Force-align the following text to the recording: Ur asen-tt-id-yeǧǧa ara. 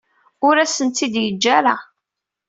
Ur 0.47 0.55
asen-tt-id-yeǧǧa 0.63 1.51
ara. 1.59 1.75